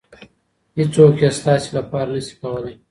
[0.77, 2.73] هېڅوک یې ستاسې لپاره نشي کولی.